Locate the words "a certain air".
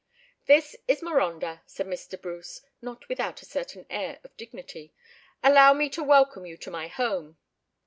3.43-4.19